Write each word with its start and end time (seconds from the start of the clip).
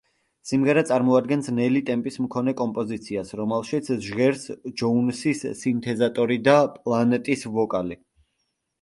სიმღერა 0.51 0.81
წარმოადგენს 0.91 1.49
ნელი 1.59 1.81
ტემპის 1.89 2.17
მქონე 2.27 2.55
კომპოზიციას, 2.63 3.35
რომელშიც 3.43 3.93
ჟღერს 4.09 4.49
ჯოუნსის 4.83 5.47
სინთეზატორი 5.63 6.43
და 6.53 6.61
პლანტის 6.83 7.51
ვოკალი. 7.61 8.05